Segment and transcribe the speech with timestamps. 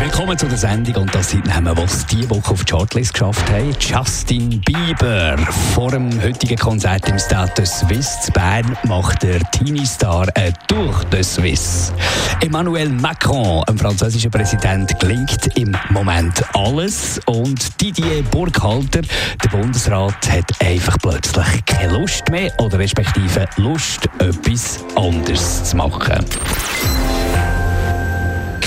[0.00, 3.12] Willkommen zu der Sendung und das sind Namen, die es diese Woche auf die Chartlist
[3.12, 3.74] geschafft haben.
[3.78, 5.36] Justin Bieber.
[5.74, 11.22] Vor dem heutigen Konzert im Stade Suisse zu Bern macht der Teenie-Star ein Tour de
[11.22, 11.92] Suisse.
[12.40, 20.60] Emmanuel Macron, ein französischer Präsident, gelingt im Moment alles und Didier Burkhalter, der Bundesrat, hat
[20.60, 26.24] einfach plötzlich keine Lust mehr oder respektive Lust, etwas anderes zu machen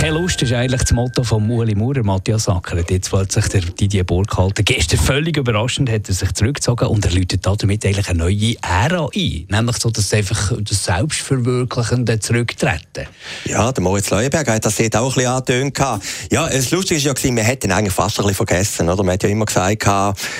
[0.01, 2.79] keine Lust ist eigentlich das Motto von Ueli Maurer, Matthias Sacker.
[2.79, 7.11] Hat jetzt plötzlich der Didier Burkhalter gestern völlig überraschend hat er sich zurückgezogen und er
[7.11, 9.45] läutet damit eigentlich eine neue Ära ein.
[9.47, 13.05] Nämlich so, dass einfach das Selbstverwirklichende zurücktreten.
[13.45, 16.01] Ja, der Moritz Leuenberg hat das jetzt auch ein bisschen.
[16.31, 18.89] Ja, das Lustige ist ja, wir hätten eigentlich fast ein bisschen vergessen.
[18.89, 19.03] Oder?
[19.03, 19.85] Man hat ja immer gesagt,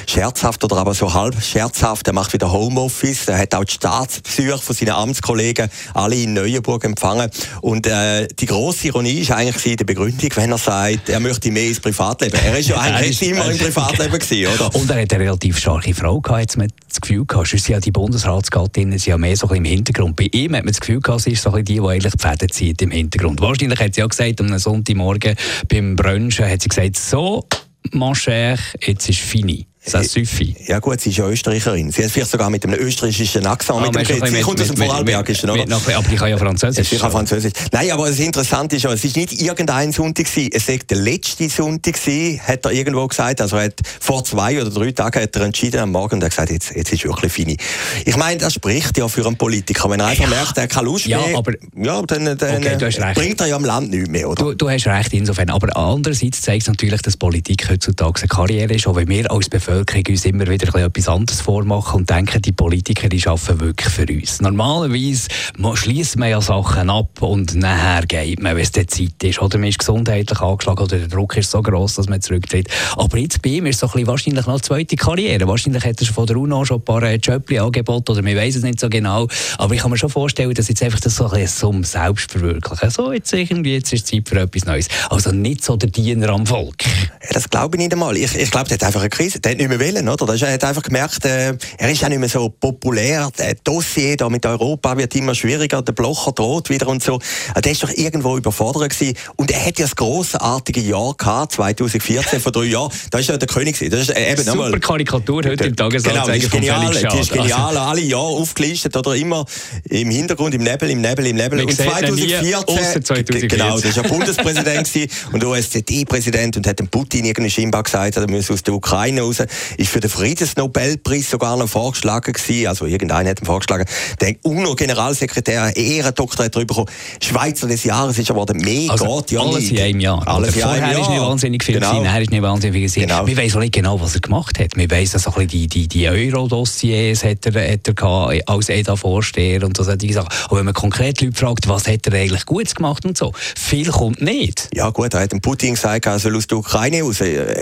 [0.07, 4.57] scherzhaft oder aber so halb scherzhaft, er macht wieder Homeoffice, er hat auch die Staatsbesuche
[4.57, 7.29] von seinen Amtskollegen alle in Neuenburg empfangen.
[7.61, 11.51] Und äh, die grosse Ironie ist eigentlich, eigentlich die Begründung, wenn er sagt, er möchte
[11.51, 12.39] mehr ins Privatleben?
[12.43, 14.75] Er ist ja eigentlich immer im Privatleben gewesen, oder?
[14.75, 17.79] Und er hat eine relativ starke Frau gehabt, jetzt mit das Gefühl gehabt, sonst ja
[17.79, 20.15] die Bundesratsgattinnen sind ja mehr so ein im Hintergrund.
[20.15, 22.27] Bei ihm hat man das Gefühl gehabt, sie ist so ein die, die eigentlich die
[22.27, 23.41] Fäden zieht im Hintergrund.
[23.41, 25.35] Wahrscheinlich hat sie ja gesagt, am Sonntagmorgen
[25.69, 27.45] beim Brunchen hat sie gesagt, so,
[27.91, 29.70] mon cher, jetzt ist fini.
[29.83, 30.55] Das Süffi.
[30.67, 31.91] Ja gut, sie ist ja Österreicherin.
[31.91, 34.77] Sie hat vielleicht sogar mit einem österreichischen Akzent ah, mit dem Sie kommt aus dem
[34.77, 35.65] Vorarlbergischen, oder?
[35.65, 36.91] Mit, aber ich kann ja Französisch.
[36.91, 37.53] Ich kann Französisch.
[37.71, 40.51] Nein, aber das Interessante ist ja, es ist nicht irgendein Sonntag gewesen.
[40.53, 43.41] Es ist der letzte Sonntag gewesen, hat er irgendwo gesagt.
[43.41, 46.25] Also er hat vor zwei oder drei Tagen hat er entschieden am Morgen und er
[46.25, 47.57] hat gesagt, jetzt, jetzt ist wirklich fini.
[48.05, 49.89] Ich meine, das spricht ja für einen Politiker.
[49.89, 50.29] Wenn er einfach ja.
[50.29, 53.55] merkt, er hat keine Lust ja, mehr, aber, ja, dann, dann okay, bringt er ja
[53.55, 54.43] am Land nichts mehr, oder?
[54.43, 55.49] Du, du hast recht insofern.
[55.49, 59.49] Aber andererseits zeigt es natürlich, dass Politik heutzutage eine Karriere ist, auch wenn wir als
[59.49, 64.05] Bevölkerung uns immer wieder etwas anderes vormachen und denken, die Politiker die arbeiten wirklich für
[64.05, 64.41] uns.
[64.41, 65.27] Normalerweise
[65.73, 69.41] schließt man ja Sachen ab und nachher geht man, wenn es der Zeit ist.
[69.41, 72.67] Oder man ist gesundheitlich angeschlagen oder der Druck ist so groß, dass man zurücktritt.
[72.97, 75.47] Aber jetzt bei ihm ist es so ein wahrscheinlich noch eine zweite Karriere.
[75.47, 78.55] Wahrscheinlich hat er von der UNO schon ein paar äh, Jobs angeboten oder man weiß
[78.57, 79.27] es nicht so genau.
[79.57, 82.89] Aber ich kann mir schon vorstellen, dass jetzt einfach das so ein bisschen zum Selbstverwirklichen.
[82.89, 84.87] So, jetzt irgendwie, jetzt ist Zeit für etwas Neues.
[85.09, 86.83] Also nicht so der Diener am Volk.
[87.31, 88.17] Das glaube ich nicht einmal.
[88.17, 89.39] Ich, ich glaube, der hat einfach eine Krise.
[89.39, 90.33] Der nicht mehr wollen, oder?
[90.33, 93.29] Er hat einfach gemerkt, äh, er ist auch nicht mehr so populär.
[93.35, 95.81] Das Dossier da mit Europa wird immer schwieriger.
[95.81, 97.19] Der Blocher droht wieder und so.
[97.49, 99.15] Also, der ist doch irgendwo überfordert gewesen.
[99.35, 102.91] Und er hat ja das grossartige Jahr gehabt, 2014, vor drei Jahren.
[103.11, 103.91] Da ist er der König gewesen.
[103.91, 107.31] Das ist äh, eben Super Karikatur heute im Tagesanzeiger genau, von genial, Felix Die ist
[107.31, 107.67] genial.
[107.67, 107.79] Also.
[107.79, 109.45] Alle Jahre aufgelistet oder immer
[109.89, 111.61] im Hintergrund, im Nebel, im Nebel, im Nebel.
[111.61, 113.47] und 2014, 2014.
[113.49, 114.89] Genau, das ist ja Bundespräsident
[115.31, 119.37] und OSZE-Präsident und hat dem Putin irgendwie scheinbar gesagt, er müsse aus der Ukraine raus.
[119.77, 122.67] Ist für den Friedensnobelpreis sogar noch vorgeschlagen gewesen.
[122.67, 123.85] Also irgendeiner hat ihn vorgeschlagen.
[124.19, 126.89] Der UNO-Generalsekretär, Ehrendoktor hat darüber bekommen.
[127.21, 130.27] Schweizer des Jahres ist aber mega also, Gott, ja Alles in einem Jahr.
[130.27, 131.01] Alles in einem Jahr.
[131.01, 131.99] ist nicht wahnsinnig viel genau.
[131.99, 133.03] gewesen, ist nicht wahnsinnig viel.
[133.03, 133.27] Genau.
[133.27, 134.75] Wir wissen auch nicht genau, was er gemacht hat.
[134.75, 139.63] Wir wissen, dass ein die, die, die Euro-Dossiers hat er, hat er gehabt, als EDA-Vorsteher
[139.63, 140.29] und so solche Sachen.
[140.45, 143.89] Aber wenn man konkret Leute fragt, was hat er eigentlich gut gemacht und so, viel
[143.89, 144.69] kommt nicht.
[144.73, 147.17] Ja gut, er hat dem Putin gesagt, er soll aus der Ukraine raus.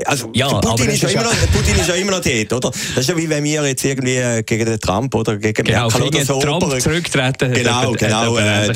[0.05, 2.71] Also, ja, Putin, ist ja immer noch, Putin ist ja immer noch dort, oder?
[2.71, 5.87] Das ist ja wie wenn wir jetzt irgendwie äh, gegen den Trump oder gegen genau,
[5.87, 7.53] Merkel oder so Trump oper zurücktreten.
[7.53, 8.37] Genau, genau.
[8.37, 8.75] Äh,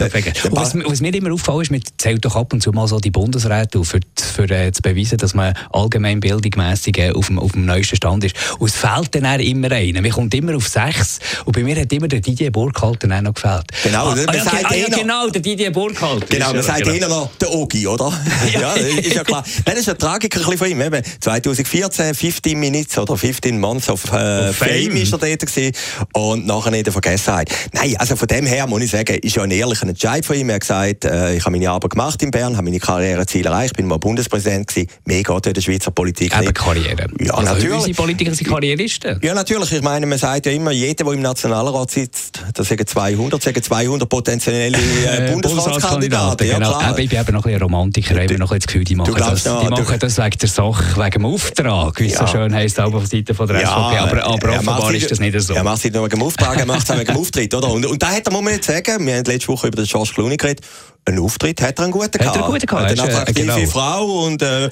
[0.51, 3.11] was, was, mir immer auffällt, ist, man zählt doch ab und zu mal so die
[3.11, 7.53] Bundesräte auf, für, für äh, zu beweisen, dass man allgemein bildungsmässig äh, auf, dem, auf
[7.53, 8.35] dem neuesten Stand ist.
[8.59, 10.01] Und es fehlt dann immer einer.
[10.01, 13.65] Man kommt immer auf sechs und bei mir hat immer der Didier Burkhalter noch gefehlt.
[13.83, 16.25] Genau, ah, ah, ja, ah, ja, genau, der Didier Burkhalter.
[16.27, 17.07] Genau, man sagt genau.
[17.07, 18.11] noch der Ogi, oder?
[18.53, 19.43] ja, ist ja klar.
[19.65, 20.81] Nein, das ist eine Tragik ein bisschen von ihm.
[20.81, 24.53] Eben 2014 15 Minutes oder 15 Months of äh, Fame.
[24.53, 25.71] Fame ist er dort gewesen.
[26.13, 27.49] Und nachher in der Vergessenheit.
[27.73, 30.49] Nein, also von dem her muss ich sagen, ist ja ein ehrlicher Entscheid von ihm.
[30.49, 33.75] Er hat gesagt, äh, ich habe meine Arbeit gemacht in Bern, habe meine Karriereziele erreicht,
[33.75, 34.87] bin mal Bundespräsident gewesen.
[35.05, 37.07] Mehr geht in der Schweizer Politik Eben Karriere.
[37.19, 37.73] Ja, also natürlich.
[37.75, 39.19] Unsere Politiker sind Karrieristen.
[39.21, 39.71] Ja, natürlich.
[39.71, 43.61] Ich meine, man sagt ja immer, jeder, der im Nationalrat sitzt, das sagen 200, sagen
[43.61, 46.47] 200 potenzielle äh, Bundesratskandidaten.
[46.47, 46.79] Ja, genau.
[46.81, 48.95] Eben, ich bin eben noch ein bisschen Romantiker, ich habe noch ein das Gefühl, die
[48.95, 52.19] machen, das, noch, die machen das wegen der Sache, wegen dem Auftrag, wie es ja.
[52.19, 53.97] so schön heisst, auch auf der Seite von der ja, SVP.
[53.97, 55.53] Aber, aber offenbar ist das nicht so.
[55.53, 57.53] Er macht es nicht nur dem Auftrag, er macht es dem Auftritt.
[57.53, 57.69] Oder?
[57.69, 60.11] Und, und da hat muss man jetzt sagen, wir haben letzte Woche über den George
[60.13, 60.65] Clooney geredet,
[61.05, 62.27] einen Auftritt hat er einen guten gehabt.
[62.27, 62.91] Hat er einen guten gehabt.
[62.91, 63.65] Eine attraktive genau.
[63.67, 64.69] Frau und äh,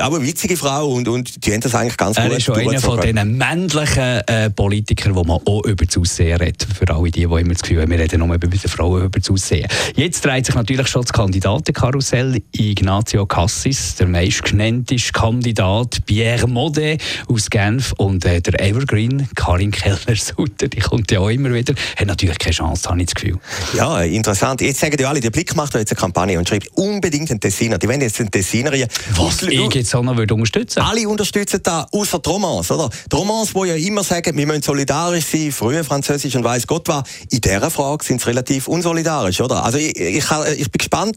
[0.00, 2.56] auch eine witzige Frau und, und die haben das eigentlich ganz er gut ist schon
[2.56, 6.66] einer von diesen männlichen äh, Politikern, wo man auch über das Aussehen redet.
[6.74, 9.18] Für alle die, die immer das Gefühl haben, wir reden nur bei den Frauen über
[9.18, 9.68] das Aussehen.
[9.94, 12.40] Jetzt dreht sich natürlich schon das Kandidatenkarussell.
[12.52, 20.68] Ignazio Cassis, der meistgenannte Kandidat, Pierre Modet aus Genf und äh, der Evergreen, Karin Keller-Sutter,
[20.68, 23.38] die kommt ja auch immer wieder, hat natürlich keine Chance, habe ich das Gefühl.
[23.74, 24.60] Ja, interessant.
[24.60, 27.78] Jetzt sagen ja alle, der Blick macht jetzt eine Kampagne und schreibt unbedingt einen Tessiner.
[27.78, 28.72] Die wollen jetzt einen Tessiner.
[29.16, 32.88] Was ich jetzt auch noch unterstützen Alle unterstützen da, außer die Romans, oder?
[33.10, 36.88] Die Romans, die ja immer sagen, wir müssen solidarisch sein, früher Französisch und weiß Gott
[36.88, 39.64] was, in dieser Frage sind sie relativ unsolidarisch, oder?
[39.64, 41.16] Also ich, ich, ich bin gespannt,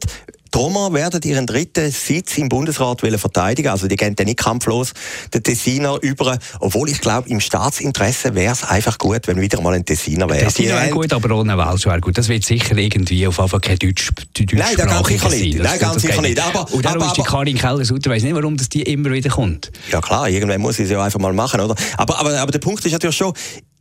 [0.53, 3.69] die Roma werden ihren dritten Sitz im Bundesrat verteidigen.
[3.69, 4.91] Also die gehen dann nicht kampflos
[5.33, 6.37] den Tessiner über.
[6.59, 10.45] Obwohl ich glaube, im Staatsinteresse wäre es einfach gut, wenn wieder mal ein Tessiner wäre.
[10.45, 12.17] Tessiner wäre gut, aber ohne Welsch wäre gut.
[12.17, 15.57] Das wird sicher irgendwie auf Fall kein Deutsch, Deutsch Nein, das ganz sicher nicht.
[15.57, 16.39] Nein, ganz sicher nicht.
[16.39, 19.29] Aber, und darum aber, ist die Karin Keller-Sutter, weiß nicht, warum das die immer wieder
[19.29, 19.71] kommt.
[19.91, 21.75] Ja klar, irgendwann muss sie es ja einfach mal machen, oder?
[21.97, 23.33] Aber, aber, aber der Punkt ist natürlich schon,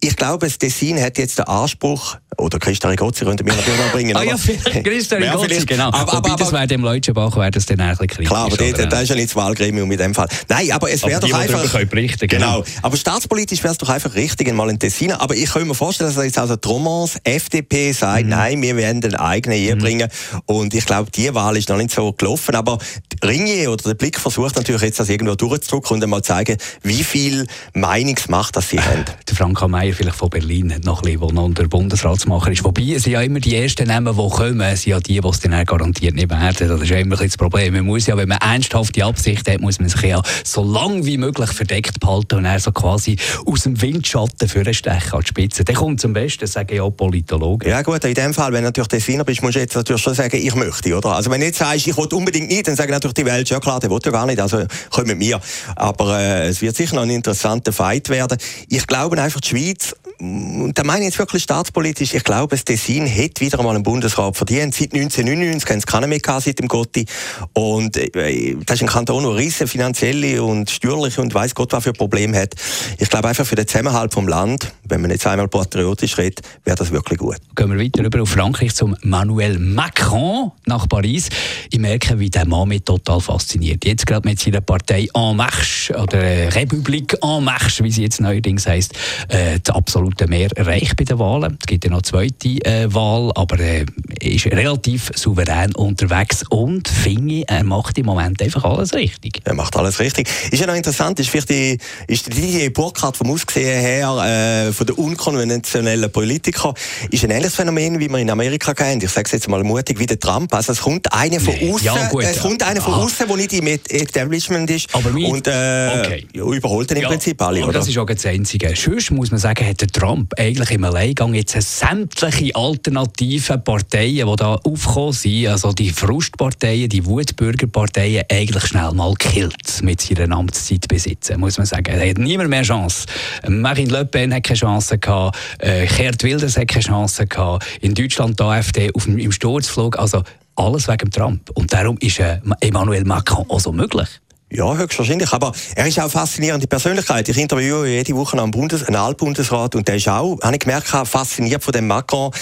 [0.03, 3.93] ich glaube, das Tessin hat jetzt den Anspruch, oder Christa Rigozzi könnte mir natürlich noch
[3.93, 4.17] bringen.
[4.17, 4.35] ah ja,
[4.83, 5.89] Christa Rigozzi, genau.
[5.89, 8.29] Aber, aber, aber, das wäre dem Leutschenbach wäre das dann ein bisschen kritisch.
[8.29, 10.29] Klar, aber das ist ja nicht das Wahlgremium in dem Fall.
[10.49, 11.61] Nein, aber es wäre doch einfach...
[11.85, 12.63] Berichten, genau.
[12.63, 12.79] genau.
[12.83, 15.21] Aber staatspolitisch wäre es doch einfach richtig, mal ein Tessiner.
[15.21, 18.31] Aber ich kann mir vorstellen, dass jetzt also Tromans, FDP sagt, mhm.
[18.31, 19.79] nein, wir werden den eigenen mhm.
[19.79, 20.09] bringen.
[20.47, 22.55] Und ich glaube, die Wahl ist noch nicht so gelaufen.
[22.55, 22.79] Aber
[23.25, 27.47] Ringier oder der Blick versucht natürlich jetzt das irgendwo durchzudrücken und einmal zeigen, wie viel
[27.75, 29.05] Meinungsmacht das sie haben.
[29.29, 29.59] Der Frank
[29.91, 32.65] Meyer vielleicht von Berlin noch ein bisschen, der noch der Bundesratsmacher ist.
[32.65, 35.65] Wobei, es ja immer die ersten Namen, die kommen, sind ja die, die es dann
[35.65, 36.69] garantiert nicht werden.
[36.69, 37.75] Das ist ja immer ein das Problem.
[37.75, 41.19] Man muss ja, wenn man ernsthafte Absicht hat, muss man sich ja so lange wie
[41.19, 43.17] möglich verdeckt behalten und dann so quasi
[43.47, 45.65] aus dem Windschatten Stech an die Spitze.
[45.65, 47.69] Der kommt zum Besten, sagen ja Politologen.
[47.69, 50.15] Ja gut, in dem Fall, wenn du natürlich Designer bist, musst du jetzt natürlich schon
[50.15, 51.17] sagen, ich möchte, oder?
[51.17, 53.59] Also wenn du jetzt sagst, ich will unbedingt nicht, dann sagen natürlich die Welt, ja
[53.61, 55.41] klar, der will ja gar nicht, also komm mit mir.
[55.77, 58.39] Aber äh, es wird sicher noch ein interessanter Fight werden.
[58.69, 59.80] Ich glaube einfach, die Schweiz
[60.21, 63.83] und da meine ich jetzt wirklich staatspolitisch, ich glaube, das Tessin hätte wieder einmal einen
[63.83, 64.75] Bundesrat verdient.
[64.75, 67.07] Seit 1999 haben sie keinen mehr gehabt, seit dem Gotti.
[67.55, 71.85] Und äh, das ist ein Kanton, der riesen finanzielle und steuerliche und weiß Gott was
[71.85, 72.55] für Probleme hat.
[72.99, 76.77] Ich glaube einfach für den Zusammenhalt vom Land, wenn man jetzt einmal patriotisch redet, wäre
[76.77, 77.37] das wirklich gut.
[77.55, 81.29] Gehen wir weiter rüber auf Frankreich zum Manuel Macron nach Paris.
[81.71, 83.85] Ich merke, wie der Mann mich total fasziniert.
[83.85, 88.21] Jetzt gerade mit seiner Partei En Marche oder äh, Republik En Marche, wie sie jetzt
[88.21, 88.95] neuerdings heisst,
[89.29, 91.57] äh, absolut absoluten Mehr erreicht bei den Wahlen.
[91.61, 93.85] Es gibt ja noch eine zweite äh, Wahl, aber er
[94.21, 99.41] äh, ist relativ souverän unterwegs und finde, er macht im Moment einfach alles richtig.
[99.45, 100.29] Er macht alles richtig.
[100.51, 104.73] Ist ja noch interessant, ist vielleicht die, ist die Didier Burkhardt vom Aussehen her, äh,
[104.81, 106.73] von der unkonventionellen Politiker,
[107.11, 109.03] ist ein ähnliches Phänomen, wie man in Amerika kennt.
[109.03, 110.55] Ich sage es jetzt mal mutig, wie der Trump.
[110.55, 111.71] Also es kommt einer von nee.
[111.71, 116.01] außen, ja, es kommt einer von außen, der nicht im Establishment ist aber und äh,
[116.01, 116.27] okay.
[116.33, 117.59] überholt ihn im ja, Prinzip alle.
[117.59, 117.79] Aber oder?
[117.81, 118.73] das ist auch das Einzige.
[118.75, 124.37] Sonst muss man sagen, hat der Trump eigentlich im Alleingang jetzt sämtliche alternative Parteien, die
[124.37, 130.89] da aufgekommen sind, also die Frustparteien, die Wutbürgerparteien, eigentlich schnell mal killt mit seiner Amtszeit
[130.89, 131.85] besitzen, muss man sagen.
[131.85, 133.05] Er hat niemand mehr Chance.
[133.47, 137.95] Marine Le Pen hat keine Chance gehabt, äh, Gerd Wilders hat keine Chance gehabt, in
[137.95, 140.23] Deutschland die AfD auf im Sturzflug, also
[140.57, 141.51] alles wegen Trump.
[141.55, 144.09] Und darum ist äh, Emmanuel Macron auch so möglich.
[144.53, 145.33] Ja, höchstwahrscheinlich.
[145.33, 147.29] Aber er ist auch eine faszinierende Persönlichkeit.
[147.29, 150.89] Ich interviewe jede Woche einen, Bundes-, einen Altbundesrat und der ist auch, habe ich gemerkt,
[150.89, 152.33] fasziniert von dem Macron.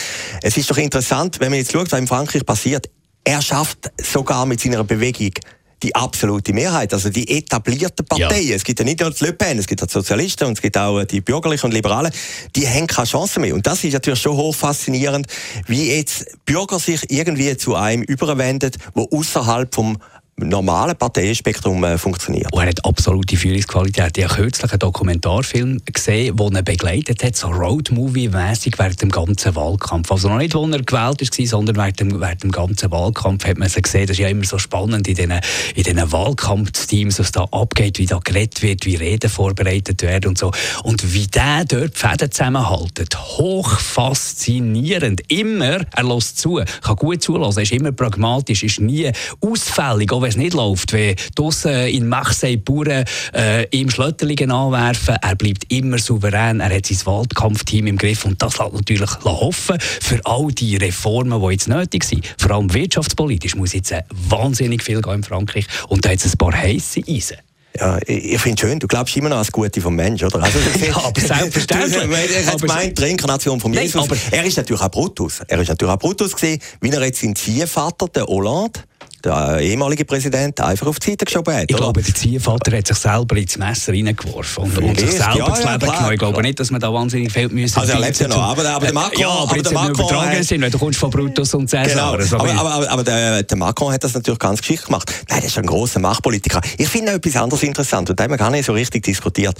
[0.43, 2.89] Es ist doch interessant, wenn man jetzt schaut, was in Frankreich passiert.
[3.25, 5.33] Er schafft sogar mit seiner Bewegung
[5.82, 8.49] die absolute Mehrheit, also die etablierten Parteien.
[8.49, 8.56] Ja.
[8.56, 10.62] Es gibt ja nicht nur die Le Pen, es gibt auch die Sozialisten und es
[10.62, 12.12] gibt auch die Bürgerlichen und Liberalen.
[12.56, 13.54] Die haben keine Chance mehr.
[13.54, 15.26] Und das ist natürlich schon hoch faszinierend,
[15.66, 19.99] wie jetzt Bürger sich irgendwie zu einem überwenden, wo außerhalb vom
[20.38, 22.52] normalen Parteienspektrum äh, funktioniert.
[22.52, 24.16] Und er hat absolute Führungsqualität.
[24.18, 29.54] Ich habe kürzlich einen Dokumentarfilm gesehen, der ihn begleitet hat, so Roadmovie-mäßig während dem ganzen
[29.54, 30.11] Wahlkampf.
[30.11, 33.59] Also noch nicht, wo er gewählt war, sondern während dem, während dem ganzen Wahlkampf hat
[33.59, 34.07] man gesehen.
[34.07, 35.33] Das ist ja immer so spannend in diesen,
[35.75, 40.38] in diesen Wahlkampfteams, was da abgeht, wie da geredet wird, wie Reden vorbereitet werden und
[40.38, 40.52] so.
[40.85, 43.18] Und wie der dort die Fäden zusammenhaltet.
[43.18, 45.23] Hoch faszinierend.
[45.28, 50.37] Immer, er lässt zu, kann gut zulassen, ist immer pragmatisch, ist nie ausfällig, wenn es
[50.37, 53.04] nicht läuft, wenn draussen in Marseille Bauern
[53.35, 58.42] äh, ihm Schlötterlinge anwerfen, er bleibt immer souverän, er hat sein Wahlkampfteam im Griff und
[58.42, 62.26] das lässt natürlich hoffen für all die Reformen, die jetzt nötig sind.
[62.38, 63.94] Vor allem wirtschaftspolitisch muss jetzt
[64.28, 67.38] wahnsinnig viel gehen in Frankreich und da hat es ein paar heisse Eisen.
[67.78, 70.42] Ja, ich finde es schön, du glaubst immer noch an das Gute vom Menschen, oder?
[70.42, 72.02] Also, ja, aber selbstverständlich.
[72.37, 74.08] er hat gemeint, die Reinkarnation von Jesus.
[74.08, 75.40] Nein, er ist natürlich auch Brutus.
[75.47, 78.80] Er ist natürlich auch Brutus gewesen, wie er jetzt seinen Ziehvater, der Hollande,
[79.25, 81.65] der ehemalige Präsident einfach auf die Seite geschoben hat.
[81.69, 81.85] Ich oder?
[81.85, 85.59] glaube, der Ziehvater hat sich selber ins Messer reingeworfen und, und sich selber ja, das
[85.59, 86.13] Leben ja, genommen.
[86.13, 87.79] Ich glaube nicht, dass man da wahnsinnig viel müssen.
[87.79, 89.21] Also er lebt ja noch, aber, aber der Macron...
[89.21, 91.87] Ja, aber, aber der Macron hat, Sinn, weil du kommst von Brutus und Cäsar.
[91.87, 92.13] Genau.
[92.13, 95.13] Also, aber, aber, aber, aber der, der, Macron hat das natürlich ganz geschickt gemacht.
[95.29, 96.61] Nein, das ist ein großer Machtpolitiker.
[96.77, 99.57] Ich finde noch etwas anderes interessant und da haben wir gar nicht so richtig diskutiert.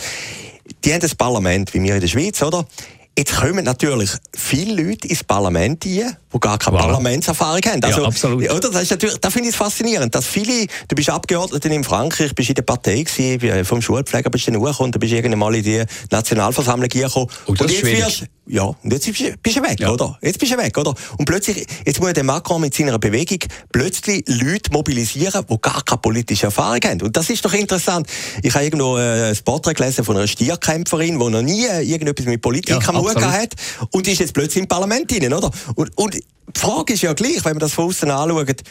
[0.85, 2.67] Die haben das Parlament, wie wir in der Schweiz, oder?
[3.19, 6.83] Jetzt kommen natürlich viele Leute ins Parlament rein, die gar keine voilà.
[6.83, 7.83] Parlamentserfahrung haben.
[7.83, 8.49] Also, ja, absolut.
[8.49, 8.71] Oder?
[8.71, 12.49] Das, ist natürlich, das finde ich faszinierend, dass viele, du bist Abgeordneter in Frankreich, bist
[12.51, 15.55] in der Partei gewesen, vom Schulpfleger bist du dann hochgekommen, dann bist du irgendwann mal
[15.57, 15.83] in die
[16.13, 17.27] Nationalversammlung gekommen.
[17.47, 19.05] Oh, und jetzt wirst, ja, und jetzt
[19.43, 19.91] bist du weg, ja.
[19.91, 20.17] oder?
[20.23, 20.95] Jetzt bist du weg, oder?
[21.19, 23.41] Und plötzlich, jetzt muss der Macron mit seiner Bewegung
[23.73, 27.03] plötzlich Leute mobilisieren, die gar keine politische Erfahrung haben.
[27.03, 28.07] Und das ist doch interessant.
[28.43, 32.41] Ich habe irgendwo äh, ein Porträt gelesen von einer Stierkämpferin, die noch nie irgendetwas mit
[32.41, 33.55] Politik ja, am Hut hat
[33.91, 35.51] und ist jetzt plötzlich im Parlament drin, oder?
[35.75, 36.25] Und, und die
[36.55, 38.63] Frage ist ja gleich, wenn man das von außen anschaut,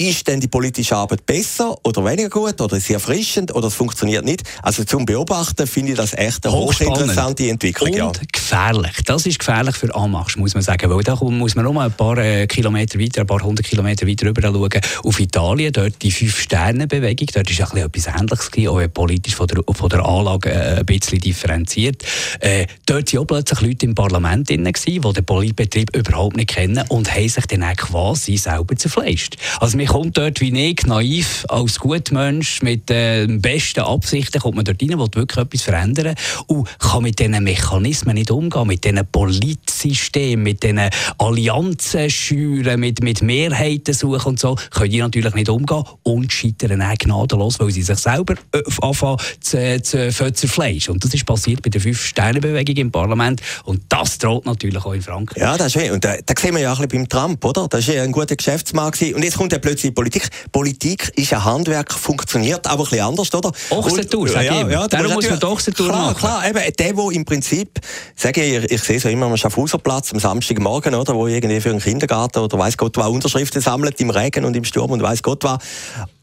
[0.00, 3.74] ist denn die politische Arbeit besser oder weniger gut oder ist sie erfrischend oder es
[3.74, 4.44] funktioniert nicht?
[4.62, 7.90] Also zum Beobachten finde ich das echt eine hochinteressante Entwicklung.
[7.90, 8.12] Und ja.
[8.32, 8.92] gefährlich.
[9.04, 10.88] Das ist gefährlich für Amach, muss man sagen.
[10.88, 14.26] Weil da muss man nur ein paar äh, Kilometer weiter, ein paar hundert Kilometer weiter
[14.26, 14.80] rüber schauen.
[15.02, 19.48] Auf Italien, dort die Fünf-Sterne-Bewegung, dort ist ein bisschen etwas Ähnliches gewesen, auch politisch von
[19.48, 22.04] der, von der Anlage äh, ein bisschen differenziert.
[22.38, 26.84] Äh, dort waren auch plötzlich Leute im Parlament drin, die den Politbetrieb überhaupt nicht kennen
[26.88, 29.36] und haben sich dann auch quasi selber zerfleischt.
[29.58, 34.64] Also kommt dort wie ich, naiv, als Gutmensch, mit den äh, besten Absichten, kommt man
[34.64, 36.14] dort rein, will wirklich etwas verändern
[36.46, 40.80] und kann mit diesen Mechanismen nicht umgehen, mit diesen Politsystemen, mit diesen
[41.16, 46.82] Allianzen schüren, mit, mit Mehrheiten suchen und so, können die natürlich nicht umgehen und scheitern
[46.82, 48.34] auch gnadenlos, weil sie sich selber
[48.82, 50.94] anfangen zu, zu, zu zerfleischen.
[50.94, 55.02] Und das ist passiert bei der Fünf-Sterne-Bewegung im Parlament und das droht natürlich auch in
[55.02, 55.42] Frankreich.
[55.42, 55.92] Ja, das ist schön.
[55.92, 57.68] Und da, da sehen wir ja auch ein bisschen beim Trump, oder?
[57.68, 60.28] Das war ein guter Geschäftsmann und jetzt kommt er plötzlich Politik.
[60.52, 63.52] Politik ist ein Handwerk, funktioniert aber ein bisschen anders, oder?
[63.70, 66.16] Ochsentour, sag ja, ja, Darum muss man die Ochsentour klar, machen.
[66.16, 67.80] Klar, eben, der, der im Prinzip,
[68.14, 71.80] sage ich, ich sehe so immer am Schaffhauserplatz am Samstagmorgen, oder, wo irgendwie für einen
[71.80, 75.44] Kindergarten oder weiß Gott was Unterschriften sammelt im Regen und im Sturm und weiß Gott
[75.44, 75.58] was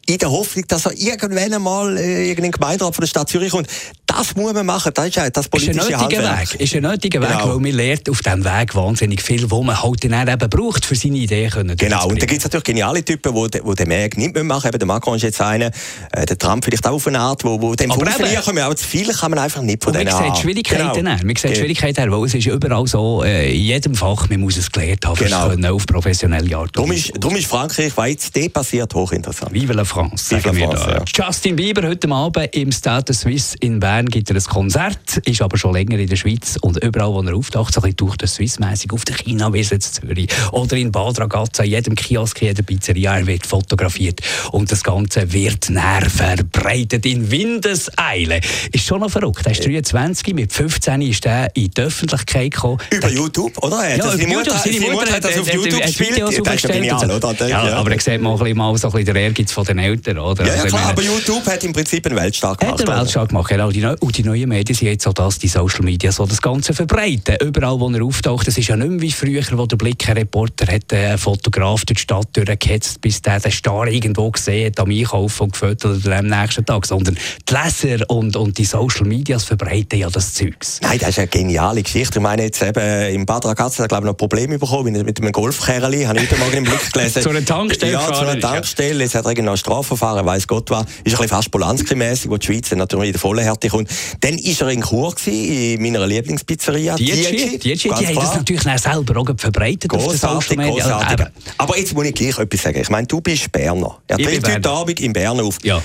[0.06, 3.68] in der Hoffnung, dass er irgendwann einmal äh, irgendein Gemeinderat von der Stadt Zürich kommt.
[4.06, 4.92] Das muss man machen.
[4.94, 6.60] Das ist das politische ist ein Weg.
[6.60, 7.48] Ist ein nötiger Weg, genau.
[7.48, 10.94] weil man lernt auf diesem Weg wahnsinnig viel, wo man halt dann eben braucht, für
[10.94, 12.06] seine Ideen können Genau.
[12.06, 14.68] Und da gibt es natürlich geniale Typen, die, die den Weg nicht mehr machen.
[14.68, 15.70] Eben der Macron ist jetzt einer,
[16.12, 18.58] äh, der Trump vielleicht auch auf eine Art, wo, wo dem aber kommen.
[18.60, 21.10] Aber zu viel kann man einfach nicht von denen sieht Schwierigkeiten genau.
[21.10, 24.40] Man sieht Ge Schwierigkeiten her, weil es ist überall so, äh, in jedem Fach, man
[24.40, 25.48] muss es gelernt haben, genau.
[25.48, 26.70] können auf professionelle Art.
[26.74, 29.52] Darum ist, darum ist Frankreich weit depassiert hochinteressant.
[29.52, 29.95] Vive la France.
[29.96, 31.02] Vive la France.
[31.16, 31.26] Ja.
[31.26, 35.56] Justin Bieber heute Abend im Stade Suisse in Bern gibt er ein Konzert, ist aber
[35.56, 38.34] schon länger in der Schweiz und überall, wo er auftaucht, so ein bisschen durch das
[38.34, 42.62] Swiss-mäßig auf der China-Wiese in Zürich oder in Bad Ragazza, in jedem Kiosk, in jeder
[42.62, 44.20] Pizzeria, er wird fotografiert
[44.52, 48.40] und das Ganze wird näher verbreitet in Windeseile.
[48.72, 49.46] Ist schon noch verrückt.
[49.46, 52.78] Er ist 23, mit 15 ist er in die Öffentlichkeit gekommen.
[52.90, 53.96] Über YouTube, oder?
[53.96, 54.56] Ja, über YouTube.
[54.62, 56.20] Seine Mutter hat das auf YouTube gespielt.
[56.20, 57.48] Das ist genial, oder?
[57.48, 59.85] Ja, aber er sieht mal, ein bisschen mal so ein bisschen der Ehrgeiz von den
[59.86, 60.46] Eltern, oder?
[60.46, 62.80] Ja, ja klar, aber YouTube hat im Prinzip einen Weltstart gemacht.
[62.80, 63.70] Hat einen Weltstart gemacht, genau.
[63.70, 66.74] Die, und die neuen Medien sind jetzt so das, die Social Media, so das Ganze
[66.74, 67.36] verbreiten.
[67.40, 70.92] Überall, wo er auftaucht, das ist ja nicht mehr wie früher, wo der Blick-Reporter hat
[70.92, 74.90] äh, einen Fotograf durch die Stadt durchgehetzt, bis der den Star irgendwo gesehen hat, am
[74.90, 77.16] Einkaufen und gefüttert oder am nächsten Tag, sondern
[77.48, 80.80] die Leser und, und die Social Medias verbreiten ja das Zeugs.
[80.82, 82.18] Nein, das ist eine geniale Geschichte.
[82.18, 85.32] Ich meine jetzt eben, im Bad Ragazza hat glaube ich noch Probleme bekommen mit einem
[85.32, 87.22] Golfkerli, habe ich heute Morgen im Blick gelesen.
[87.26, 89.04] zu einer Tankstelle Ja, zu einer Tankstelle.
[89.04, 90.82] Jetzt hat er irgendwie noch Strafverfahren, weiß Gott was.
[90.82, 93.88] Ist ein bisschen fast Polanski-mässig, wo die Schweiz natürlich in der vollen Härte kommt.
[94.20, 96.96] Dann war er in Chur, gewesen, in meiner Lieblingspizzeria.
[96.96, 97.58] Dietschi.
[97.58, 101.26] Dietschi, die haben das natürlich selber auch verbreitet großartig, großartig.
[101.58, 102.80] Aber jetzt muss ich gleich etwas sagen.
[102.80, 103.98] Ich meine, du bist Berner.
[104.06, 105.58] Er tritt heute Abend in Bern auf.
[105.62, 105.82] Ja.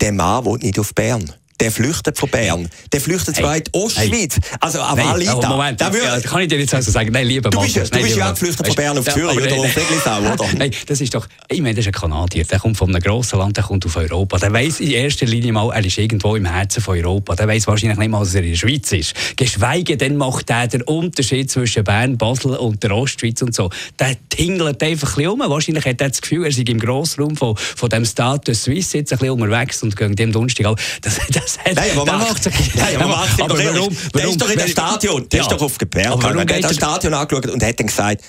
[0.00, 1.30] Der Mann wohnt nicht auf Bern
[1.60, 2.68] der flüchtet von Bern.
[2.92, 4.36] Der flüchtet in die Ostschweiz.
[4.36, 4.58] Hey.
[4.60, 7.50] Also, aber nein, aber Moment, da ja, kann ich dir jetzt also sagen, nein, lieber
[7.50, 10.46] Du bist, du bist ja geflüchtet von Bern auf Zürich oder auf Reglisau, oder?
[10.56, 13.38] Nein, das ist doch, ich meine, das ist ein Kanadier, der kommt von einem grossen
[13.38, 14.38] Land, der kommt auf Europa.
[14.38, 17.34] Der weiss in erster Linie mal, er ist irgendwo im Herzen von Europa.
[17.36, 19.14] Der weiss wahrscheinlich nicht mal, dass er in der Schweiz ist.
[19.36, 23.70] Geschweige denn macht er den Unterschied zwischen Bern, Basel und der Ostschweiz und so.
[23.98, 25.40] Der tingelt einfach ein bisschen um.
[25.40, 29.12] Wahrscheinlich hat er das Gefühl, er sei im Grossraum von, von dem Status Suisse jetzt
[29.12, 32.50] ein bisschen unterwegs und gegen dem Donnerstag Das, das Nein, macht.
[32.74, 35.28] Nein, aber macht sich aber warum, Der ist doch in das Stadion.
[35.28, 35.44] Der ja.
[35.44, 36.22] ist doch auf Gebärd.
[36.22, 38.22] Der hat das Stadion angeschaut und hat dann gesagt,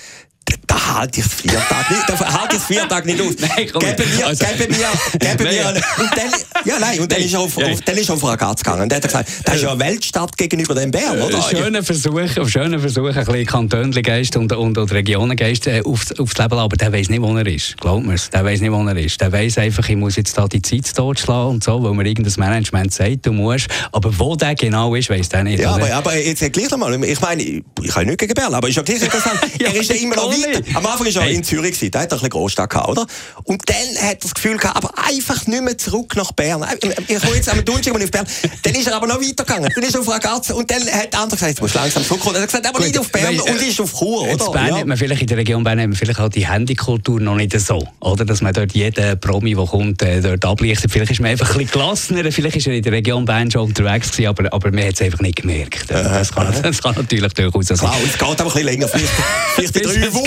[0.66, 3.34] da halte ich es vier Tage nicht, da halte ich vier Tage nicht aus.
[3.38, 6.30] Nein, komm, geben mir, also, geben mir, geben mir, und dann,
[6.64, 8.82] ja nein, und dann ist er auf, auf, dann ist er auf Ragaz gegangen.
[8.82, 11.42] Und dann hat er gesagt, das ist ja eine Weltstadt gegenüber dem Bern, oder?
[11.42, 16.58] Schöner Versuch, schöner Versuch, ein bisschen Kantöngeist und, und, und Regionengeist äh, aufs, aufs Leben,
[16.58, 17.76] aber der weiß nicht, wo er ist.
[17.78, 19.20] Glaubt mir der weiß nicht, wo er ist.
[19.20, 22.34] Der weiß einfach, ich muss jetzt da die Zeit totschlagen und so, weil mir irgendein
[22.36, 23.68] Management sagt, du musst.
[23.92, 25.60] Aber wo der genau ist, weiß der nicht.
[25.60, 28.68] Ja, aber, aber jetzt gleich nochmal, ich meine, ich, ich kann nicht gegen Bern, aber
[28.68, 30.78] ist ja gleich interessant, er ist ja immer noch weiter.
[30.78, 31.34] Am Anfang war er hey.
[31.34, 33.06] in Zürich, da hat er ein bisschen Großstadt gehabt, oder?
[33.44, 36.64] Und dann hat er das Gefühl gehabt, aber einfach nicht mehr zurück nach Bern.
[37.08, 38.26] Ich komme jetzt am Donnerstag auf Bern.
[38.62, 39.70] Dann ist er aber noch weitergegangen.
[39.74, 42.04] Dann ist er auf Ragazza und dann hat der andere gesagt, jetzt musst du langsam
[42.04, 42.36] zurückkommen.
[42.36, 44.50] Er hat gesagt, aber Gut, nicht auf Bern weil, und ist auf Chur, oder?
[44.50, 44.76] Bern ja.
[44.78, 47.58] hat man vielleicht in der Region Bern hat man vielleicht auch die Handykultur noch nicht
[47.58, 48.24] so, oder?
[48.24, 50.90] Dass man dort jeden Promi, der kommt, äh, dort ablichtet.
[50.90, 53.62] Vielleicht ist man einfach ein bisschen gelassener, vielleicht ist er in der Region Bern schon
[53.62, 55.90] unterwegs gewesen, aber, aber man hat es einfach nicht gemerkt.
[55.90, 57.78] Das kann, das kann natürlich durchaus sein.
[57.80, 58.88] Wow, es geht aber ein bisschen länger.
[58.88, 59.12] Vielleicht,
[59.54, 60.21] vielleicht drei Wochen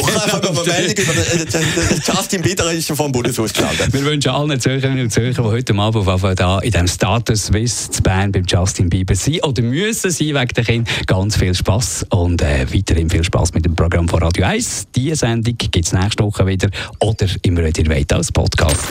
[0.65, 3.91] Meldung über den, Justin Bieber ist schon vom Bundeshaus gestanden.
[3.93, 7.89] Wir wünschen allen Zürcherinnen und Zürcher, die heute Abend auf da in diesem Status Swiss
[7.91, 12.05] zu Bern beim Justin Bieber sind oder müssen sein wegen der Kinder, ganz viel Spass
[12.09, 14.87] und äh, weiterhin viel Spass mit dem Programm von Radio 1.
[14.95, 18.81] Diese Sendung gibt es nächste Woche wieder oder immer wieder weiter als Podcast.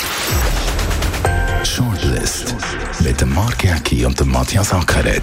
[1.64, 2.54] Shortlist
[3.00, 5.22] mit dem Mark Jäcki und dem Matthias Ackeret.